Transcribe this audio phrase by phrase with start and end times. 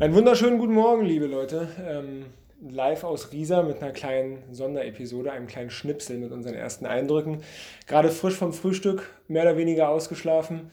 [0.00, 1.68] Einen wunderschönen guten Morgen, liebe Leute.
[1.88, 2.26] Ähm,
[2.68, 7.44] live aus Riesa mit einer kleinen Sonderepisode, einem kleinen Schnipsel mit unseren ersten Eindrücken.
[7.86, 10.72] Gerade frisch vom Frühstück, mehr oder weniger ausgeschlafen.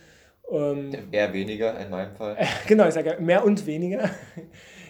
[0.50, 2.36] Ähm, Eher weniger in meinem Fall.
[2.36, 4.10] Äh, genau, ich sage mehr und weniger.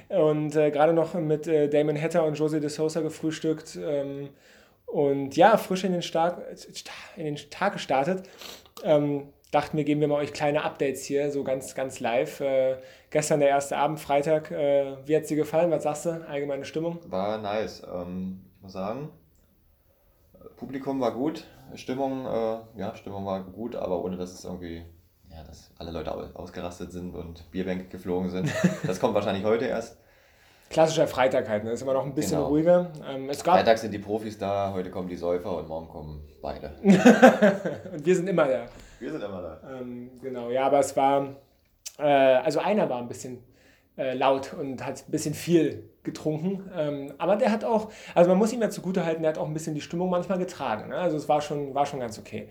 [0.08, 3.78] Und äh, gerade noch mit äh, Damon Hatter und Jose de Sosa gefrühstückt.
[3.84, 4.30] Ähm,
[4.86, 6.42] und ja, frisch in den, Stark,
[7.18, 8.24] in den Tag gestartet.
[8.84, 12.40] Ähm, dachten wir, geben wir mal euch kleine Updates hier, so ganz, ganz live.
[12.40, 12.78] Äh,
[13.10, 14.50] gestern der erste Abend, Freitag.
[14.52, 15.70] Äh, wie hat es dir gefallen?
[15.72, 16.26] Was sagst du?
[16.28, 17.00] Allgemeine Stimmung?
[17.08, 17.84] War nice.
[17.94, 19.10] Ähm, ich muss sagen,
[20.58, 21.46] Publikum war gut.
[21.76, 24.84] Stimmung, äh, ja, Stimmung war gut, aber ohne dass es irgendwie,
[25.30, 28.52] ja, dass alle Leute ausgerastet sind und Bierbänke geflogen sind.
[28.86, 29.98] Das kommt wahrscheinlich heute erst
[30.70, 31.72] klassischer Freitag halt, ne?
[31.72, 32.48] ist immer noch ein bisschen genau.
[32.48, 32.92] ruhiger.
[33.08, 36.72] Ähm, Freitag sind die Profis da, heute kommen die Säufer und morgen kommen beide.
[36.82, 38.68] und wir sind immer da.
[39.02, 39.80] Wir sind immer da.
[39.80, 41.36] Ähm, genau, ja, aber es war,
[41.98, 43.40] äh, also einer war ein bisschen
[43.98, 46.70] äh, laut und hat ein bisschen viel getrunken.
[46.78, 49.48] Ähm, aber der hat auch, also man muss ihm ja zugute halten, der hat auch
[49.48, 50.90] ein bisschen die Stimmung manchmal getragen.
[50.90, 50.96] Ne?
[50.96, 52.50] Also es war schon, war schon ganz okay.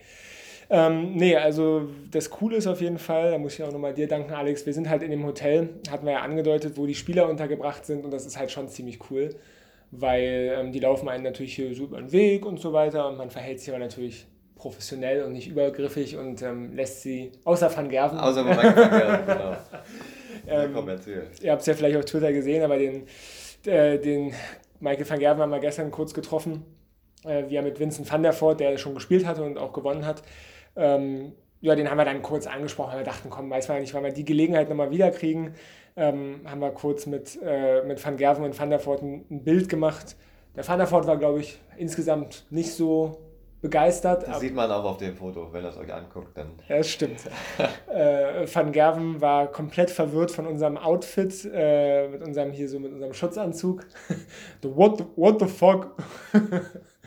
[0.70, 4.08] Ähm, nee, also das Coole ist auf jeden Fall, da muss ich auch nochmal dir
[4.08, 7.28] danken, Alex, wir sind halt in dem Hotel, hatten wir ja angedeutet, wo die Spieler
[7.28, 9.36] untergebracht sind und das ist halt schon ziemlich cool,
[9.92, 13.18] weil ähm, die laufen einen natürlich hier so über den Weg und so weiter und
[13.18, 14.26] man verhält sich aber natürlich
[14.60, 18.18] professionell und nicht übergriffig und ähm, lässt sie, außer Van Gerven.
[18.18, 19.56] Außer Van Gerven, genau.
[20.46, 20.98] ähm,
[21.42, 23.06] ihr habt es ja vielleicht auf Twitter gesehen, aber den,
[23.64, 24.34] äh, den
[24.80, 26.64] Michael van Gerven haben wir gestern kurz getroffen,
[27.24, 30.04] äh, wie er mit Vincent van der Voort, der schon gespielt hatte und auch gewonnen
[30.04, 30.22] hat,
[30.76, 33.92] ähm, ja, den haben wir dann kurz angesprochen, weil wir dachten, komm, weiß man nicht,
[33.94, 35.54] weil wir die Gelegenheit nochmal wiederkriegen,
[35.96, 39.42] ähm, haben wir kurz mit, äh, mit Van Gerven und Van der Voort ein, ein
[39.42, 40.16] Bild gemacht.
[40.56, 43.18] Der Van der Voort war, glaube ich, insgesamt nicht so
[43.60, 44.26] begeistert.
[44.26, 46.36] Das sieht man auch auf dem Foto, wenn ihr es euch anguckt.
[46.36, 46.52] Dann.
[46.68, 47.20] Ja, das stimmt.
[47.92, 52.92] äh, Van Gerven war komplett verwirrt von unserem Outfit, äh, mit unserem hier so mit
[52.92, 53.86] unserem Schutzanzug.
[54.62, 55.96] the what, the, what the fuck?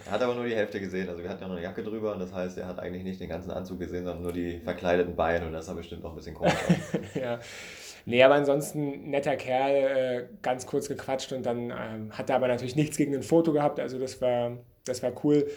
[0.06, 1.10] Er hat aber nur die Hälfte gesehen.
[1.10, 3.20] Also wir hatten ja noch eine Jacke drüber und das heißt, er hat eigentlich nicht
[3.20, 6.16] den ganzen Anzug gesehen, sondern nur die verkleideten Beine und das sah bestimmt noch ein
[6.16, 7.16] bisschen komisch aus.
[7.16, 7.40] ja.
[8.06, 12.50] Nee, aber ansonsten netter Kerl, äh, ganz kurz gequatscht und dann ähm, hat er aber
[12.50, 13.80] natürlich nichts gegen ein Foto gehabt.
[13.80, 15.48] Also das war, das war cool.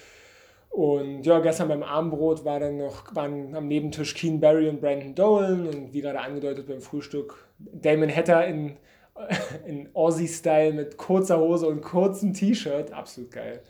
[0.71, 5.15] Und ja, gestern beim Abendbrot war dann noch, waren am Nebentisch Keen Barry und Brandon
[5.15, 8.77] Dolan und wie gerade angedeutet beim Frühstück Damon Hatter in,
[9.67, 12.93] in Aussie-Style mit kurzer Hose und kurzem T-Shirt.
[12.93, 13.63] Absolut geil.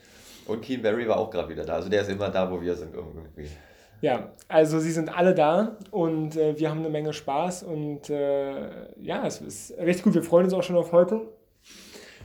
[0.47, 1.75] Und Keen Barry war auch gerade wieder da.
[1.75, 3.49] Also der ist immer da, wo wir sind irgendwie.
[4.01, 8.93] Ja, also sie sind alle da und äh, wir haben eine Menge Spaß und äh,
[9.01, 10.15] ja, es ist recht gut.
[10.15, 11.23] Wir freuen uns auch schon auf heute.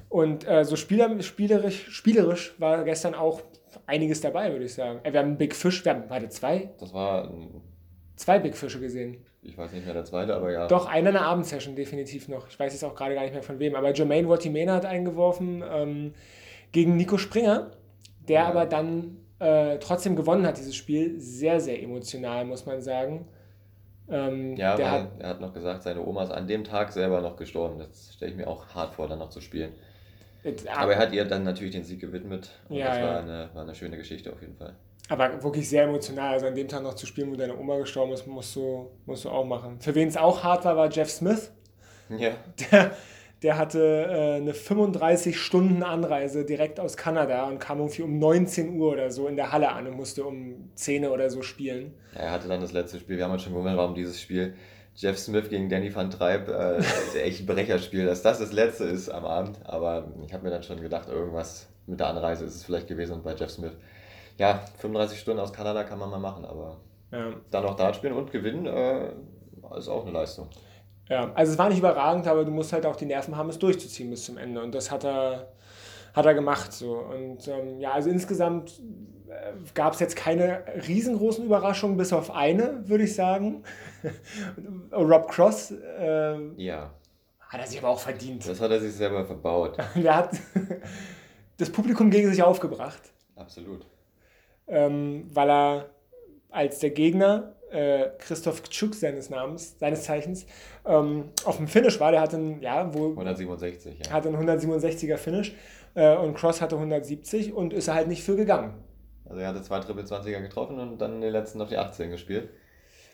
[0.09, 3.41] Und äh, so spieler, spielerisch, spielerisch war gestern auch
[3.91, 4.99] einiges dabei, würde ich sagen.
[5.03, 6.71] Äh, wir haben einen Big Fish, wir haben beide zwei.
[6.79, 7.31] Das war
[8.15, 9.17] zwei Big Fische gesehen.
[9.43, 10.67] Ich weiß nicht mehr der zweite, aber ja.
[10.67, 12.47] Doch, einer in der Abendsession definitiv noch.
[12.47, 13.75] Ich weiß jetzt auch gerade gar nicht mehr von wem.
[13.75, 16.13] Aber Jermaine Watimena hat eingeworfen ähm,
[16.71, 17.71] gegen Nico Springer
[18.27, 18.47] der ja.
[18.47, 21.19] aber dann äh, trotzdem gewonnen hat, dieses Spiel.
[21.19, 23.27] Sehr, sehr emotional, muss man sagen.
[24.09, 27.21] Ähm, ja, der hat, er hat noch gesagt, seine Oma ist an dem Tag selber
[27.21, 27.79] noch gestorben.
[27.79, 29.73] Das stelle ich mir auch hart vor, dann noch zu spielen.
[30.43, 32.49] It, aber er hat ihr dann natürlich den Sieg gewidmet.
[32.69, 33.19] Und ja, das war, ja.
[33.19, 34.75] eine, war eine schöne Geschichte auf jeden Fall.
[35.09, 36.33] Aber wirklich sehr emotional.
[36.33, 39.25] Also an dem Tag noch zu spielen, wo deine Oma gestorben ist, musst du, musst
[39.25, 39.79] du auch machen.
[39.79, 41.51] Für wen es auch hart war, war Jeff Smith.
[42.09, 42.31] Ja.
[42.71, 42.91] Der,
[43.43, 43.79] der hatte
[44.09, 49.35] äh, eine 35-Stunden-Anreise direkt aus Kanada und kam irgendwie um 19 Uhr oder so in
[49.35, 51.93] der Halle an und musste um 10 oder so spielen.
[52.13, 53.17] Ja, er hatte dann das letzte Spiel.
[53.17, 54.53] Wir haben uns schon gewundert, warum dieses Spiel
[54.95, 58.85] Jeff Smith gegen Danny van Treib äh, ist echt ein Brecherspiel, dass das das letzte
[58.85, 59.59] ist am Abend.
[59.65, 63.13] Aber ich habe mir dann schon gedacht, irgendwas mit der Anreise ist es vielleicht gewesen
[63.13, 63.73] und bei Jeff Smith.
[64.37, 66.77] Ja, 35 Stunden aus Kanada kann man mal machen, aber
[67.11, 67.33] ja.
[67.51, 69.11] dann noch Dart spielen und gewinnen äh,
[69.77, 70.49] ist auch eine Leistung.
[71.09, 73.59] Ja, also es war nicht überragend, aber du musst halt auch die Nerven haben, es
[73.59, 74.61] durchzuziehen bis zum Ende.
[74.61, 75.51] Und das hat er,
[76.13, 76.73] hat er gemacht.
[76.73, 76.97] So.
[76.99, 78.81] Und ähm, ja, also insgesamt
[79.29, 83.63] äh, gab es jetzt keine riesengroßen Überraschungen, bis auf eine, würde ich sagen.
[84.91, 85.71] Rob Cross.
[85.71, 86.91] Äh, ja.
[87.39, 88.47] Hat er sich aber auch verdient.
[88.47, 89.77] Das hat er sich selber verbaut.
[89.95, 90.37] er hat
[91.57, 93.01] das Publikum gegen sich aufgebracht.
[93.35, 93.85] Absolut.
[94.67, 95.89] Ähm, weil er
[96.49, 100.45] als der Gegner äh, Christoph Tschuk seines Namens, seines Zeichens,
[100.85, 102.11] ähm, auf dem Finish war.
[102.11, 104.11] Der hatte einen, ja, wo, 167, ja.
[104.11, 105.53] Hatte einen 167er Finish
[105.95, 108.73] äh, und Cross hatte 170 und ist er halt nicht für gegangen.
[109.25, 112.49] Also er hatte zwei Triple 20er getroffen und dann den letzten auf die 18 gespielt.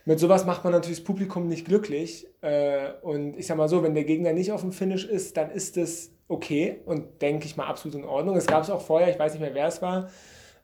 [0.06, 2.27] Mit sowas macht man natürlich das Publikum nicht glücklich.
[2.42, 5.51] Äh, und ich sag mal so, wenn der Gegner nicht auf dem Finish ist, dann
[5.51, 8.36] ist es okay und denke ich mal absolut in Ordnung.
[8.38, 10.09] Es gab es auch vorher, ich weiß nicht mehr, wer es war,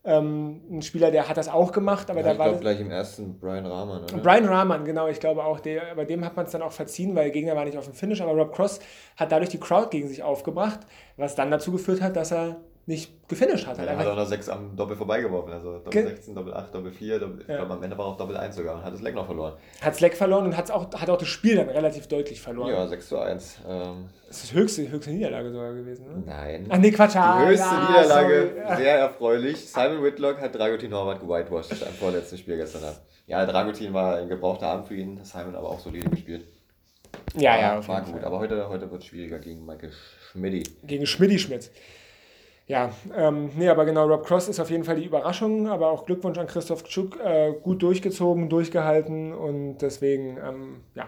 [0.06, 2.80] Ähm, ein Spieler, der hat das auch gemacht, aber ja, da ich war glaube gleich
[2.82, 4.04] im ersten Brian Rahman.
[4.04, 4.18] Oder?
[4.18, 7.16] Brian Rahman, genau, ich glaube auch, der, bei dem hat man es dann auch verziehen,
[7.16, 8.80] weil der Gegner war nicht auf dem Finish, aber Rob Cross
[9.16, 10.82] hat dadurch die Crowd gegen sich aufgebracht,
[11.16, 13.78] was dann dazu geführt hat, dass er nicht gefinisht hat.
[13.78, 15.54] Ja, er hat auch noch sechs am Doppel vorbeigeworfen.
[15.54, 17.20] Also Doppel Ge 16, Doppel 8, Doppel 4.
[17.20, 17.58] Doppel, Ich Ja.
[17.58, 19.54] glaube, am Ende war auch Doppel 1 sogar und hat das Leck noch verloren.
[19.82, 22.70] Hat Slack verloren und hat's auch, hat auch das Spiel dann relativ deutlich verloren.
[22.72, 23.60] Ja, 6 zu 1.
[23.68, 26.06] Ähm, Das ist die höchste, höchste Niederlage sogar gewesen.
[26.08, 26.24] Ne?
[26.26, 26.66] nein.
[26.70, 27.16] Ach nee, Quatsch.
[27.16, 28.78] ah, Die höchste ja, Niederlage, sorry.
[28.84, 29.70] Sehr erfreulich.
[29.70, 33.00] Simon Whitlock hat Dragutin Horvath gewhitewashed am vorletzten Spiel gestern Abend.
[33.28, 36.46] Ja, Dragutin war ein gebrauchter Abend für ihn, Simon aber auch solide gespielt.
[37.36, 38.24] Ja, ja, war gut.
[38.24, 39.92] Aber heute, heute wird es schwieriger gegen Michael
[40.32, 40.64] Schmidti.
[40.84, 41.72] Gegen Schmidti Schmidt.
[42.66, 46.06] Ja, ähm, nee, aber genau, Rob Cross ist auf jeden Fall die Überraschung, aber auch
[46.06, 51.08] Glückwunsch an Christoph Tschuk, äh, gut durchgezogen, durchgehalten und deswegen, ähm, ja.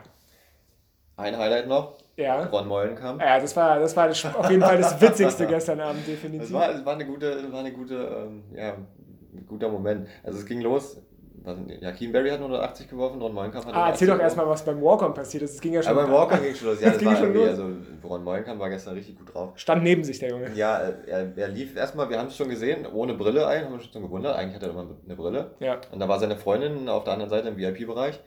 [1.17, 3.21] Ein Highlight noch, Ja, Ron Mollenkamp.
[3.21, 6.51] ja das war, das war auf jeden Fall das Witzigste gestern Abend, Es definitiv.
[6.51, 10.07] war, es war eine gute, war eine gute, ähm, ja, ein guter Moment.
[10.23, 11.01] Also es ging los.
[11.45, 14.47] Was- Ja, Keen Berry hat 180 geworfen, Ron Mollenkamp hat Ah, 180 erzähl doch erstmal,
[14.49, 15.53] was beim Walk-On passiert ist.
[15.55, 15.91] Es ging ja schon.
[15.91, 16.81] Aber beim Walker ging schon los.
[16.81, 17.49] Ja, das ging war schon irgendwie, los.
[17.59, 17.69] also
[18.03, 19.51] Ron Mollenkamp war gestern richtig gut drauf.
[19.55, 20.51] Stand neben sich, der Junge.
[20.55, 20.77] Ja,
[21.07, 23.85] er, er lief erstmal, wir haben es schon gesehen, ohne Brille ein, haben wir uns
[23.91, 24.35] schon gewundert.
[24.35, 25.51] Eigentlich hat er immer eine Brille.
[25.59, 25.77] Ja.
[25.91, 28.19] Und da war seine Freundin auf der anderen Seite im VIP-Bereich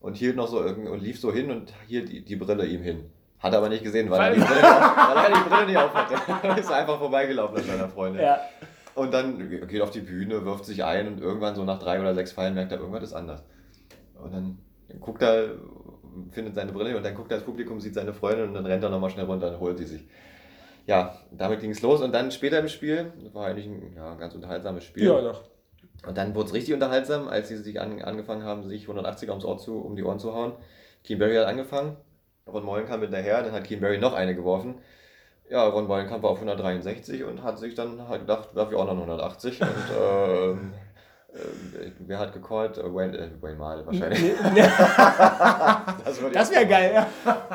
[0.00, 3.10] und hielt noch so und lief so hin und hielt die, die Brille ihm hin.
[3.38, 5.76] Hat er aber nicht gesehen, weil, er die, Weil- Brille, weil er die Brille nicht
[5.76, 6.60] auf hatte.
[6.60, 8.22] ist einfach vorbeigelaufen an seiner Freundin.
[8.22, 8.40] Ja.
[8.96, 12.14] Und dann geht auf die Bühne, wirft sich ein und irgendwann so nach drei oder
[12.14, 13.44] sechs Pfeilen merkt er, irgendwas ist anders.
[14.14, 14.58] Und dann
[15.00, 15.50] guckt er,
[16.30, 18.82] findet seine Brille und dann guckt er ins Publikum, sieht seine Freundin und dann rennt
[18.82, 20.08] er nochmal schnell runter und holt sie sich.
[20.86, 24.14] Ja, damit ging es los und dann später im Spiel, das war eigentlich ein ja,
[24.14, 25.04] ganz unterhaltsames Spiel.
[25.04, 25.44] Ja, doch.
[26.06, 29.44] Und dann wurde es richtig unterhaltsam, als sie sich an, angefangen haben, sich 180 ums
[29.44, 30.52] Ohr zu, um die Ohren zu hauen.
[31.04, 31.96] Keen Berry hat angefangen,
[32.46, 34.76] Ron Mollenkamp hinterher, dann hat Keen Berry noch eine geworfen.
[35.48, 38.84] Ja, Ron Mollenkamp war auf 163 und hat sich dann halt gedacht, darf ich auch
[38.84, 39.60] noch 180.
[39.60, 39.68] Und
[40.00, 40.72] ähm,
[41.32, 42.78] äh, wer hat gecallt?
[42.78, 44.32] Äh, Wayne, äh, Wayne Mile wahrscheinlich.
[46.04, 47.06] Das, das wäre geil, ja.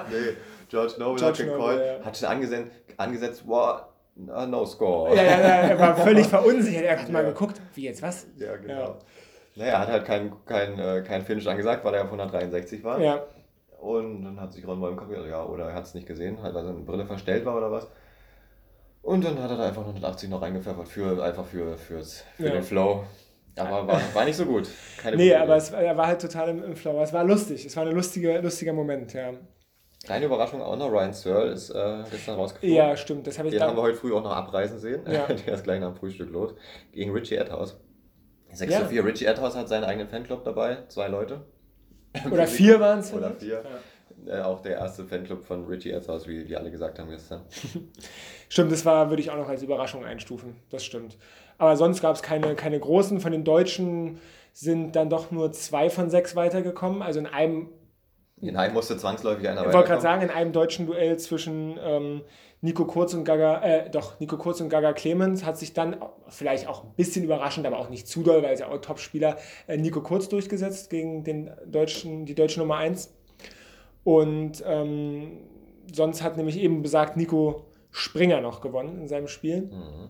[0.10, 0.36] Nee,
[0.70, 2.06] George Noble George hat Noble, gecallt, ja.
[2.06, 3.82] hat schon angesetzt, angesetzt wow,
[4.16, 5.16] no score.
[5.16, 5.38] Ja, ja, ja,
[5.70, 6.84] er war völlig verunsichert.
[6.84, 7.30] Er hat mal Ja.
[7.30, 8.28] geguckt, wie jetzt was?
[8.38, 8.74] Ja, genau.
[8.82, 8.96] Ja.
[9.56, 13.00] Naja, er hat halt kein, kein, äh, kein Finish angesagt, weil er auf 163 war.
[13.00, 13.24] Ja,
[13.81, 16.54] Und dann hat sich Ron Mollenkamp gedacht, ja, oder er hat es nicht gesehen, halt,
[16.54, 17.88] weil seine Brille verstellt war oder was.
[19.01, 22.51] Und dann hat er da einfach 180 noch reingepfeffert, für, einfach für, fürs, für Ja.
[22.51, 23.04] den Flow.
[23.57, 24.69] Aber war, war nicht so gut.
[25.01, 27.01] Keine nee, aber es, er war halt total im, im Flow.
[27.01, 27.66] Es war lustig.
[27.66, 29.31] Es war ein lustige, lustiger Moment, ja.
[30.06, 32.75] Kleine Überraschung auch noch, Ryan Searle ist äh, gestern rausgeflogen.
[32.75, 33.25] Ja, stimmt.
[33.27, 35.01] Das habe ich Den haben wir heute früh auch noch abreisen sehen.
[35.12, 35.25] Ja.
[35.48, 36.54] Der ist gleich nach dem Frühstück los.
[36.92, 37.80] Gegen Richie Edhouse.
[38.54, 39.06] 6 zu 4.
[39.06, 40.84] Richie Edhouse hat seinen eigenen Fanclub dabei.
[40.88, 41.42] Zwei Leute.
[42.30, 43.13] Oder vier waren es.
[43.13, 43.63] Oder vier.
[43.63, 44.40] Ja.
[44.40, 47.42] Äh, auch der erste Fanclub von Richie Edhouse, wie die alle gesagt haben gestern.
[48.50, 50.56] Stimmt, das war, würde ich auch noch als Überraschung einstufen.
[50.69, 51.18] Das stimmt.
[51.58, 53.19] Aber sonst gab es keine, keine großen.
[53.22, 54.19] Von den Deutschen
[54.54, 57.02] sind dann doch nur zwei von sechs weitergekommen.
[57.02, 57.69] Also in einem,
[58.42, 62.22] In einem musste zwangsläufig einer ich wollte gerade sagen, in einem deutschen Duell zwischen ähm,
[62.62, 65.98] Nico Kurz und Gaga, äh, doch, Nico Kurz und Gaga Clemens hat sich dann
[66.28, 69.38] vielleicht auch ein bisschen überraschend, aber auch nicht zu doll, weil es ja auch Topspieler,
[69.68, 73.13] äh, Nico Kurz durchgesetzt gegen den deutschen, die deutsche Nummer 1.
[74.04, 75.40] Und ähm,
[75.92, 79.63] sonst hat nämlich eben besagt Nico Springer noch gewonnen in seinem Spiel.
[79.63, 80.10] Mhm.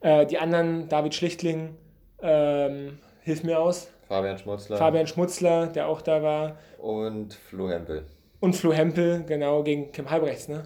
[0.00, 1.76] Äh, die anderen, David Schlichtling,
[2.22, 3.88] ähm, hilf mir aus.
[4.08, 6.56] Fabian Schmutzler Fabian Schmutzler, der auch da war.
[6.78, 8.06] und Flo Hempel.
[8.40, 10.62] Und Flo Hempel, genau, gegen Kim Halbrechts, ne?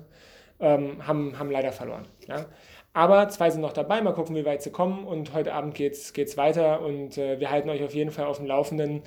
[0.62, 2.06] Ähm, haben, haben leider verloren.
[2.28, 2.46] Ja?
[2.94, 5.04] Aber zwei sind noch dabei, mal gucken, wie weit sie kommen.
[5.04, 8.36] Und heute Abend geht's, geht's weiter und äh, wir halten euch auf jeden Fall auf
[8.36, 9.02] dem Laufenden,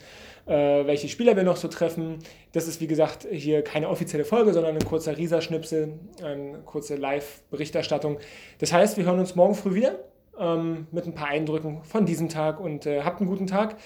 [0.47, 0.53] äh,
[0.87, 2.19] welche Spieler wir noch so treffen.
[2.51, 5.93] Das ist, wie gesagt, hier keine offizielle Folge, sondern ein kurzer Rieserschnipsel,
[6.23, 8.17] eine kurze Live-Berichterstattung.
[8.59, 9.99] Das heißt, wir hören uns morgen früh wieder
[10.39, 13.77] ähm, mit ein paar Eindrücken von diesem Tag und äh, habt einen guten Tag.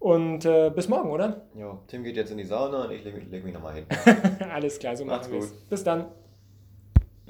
[0.00, 1.42] Und äh, bis morgen, oder?
[1.54, 3.86] Jo, Tim geht jetzt in die Sauna und ich lege leg mich nochmal hin.
[4.52, 5.50] Alles klar, so Macht's machen wir es.
[5.52, 5.70] gut.
[5.70, 6.06] Bis dann.